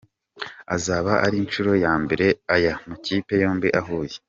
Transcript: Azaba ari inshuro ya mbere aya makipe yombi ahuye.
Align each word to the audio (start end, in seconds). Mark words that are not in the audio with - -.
Azaba 0.75 1.11
ari 1.25 1.35
inshuro 1.43 1.71
ya 1.83 1.93
mbere 2.03 2.25
aya 2.55 2.73
makipe 2.89 3.33
yombi 3.43 3.67
ahuye. 3.81 4.15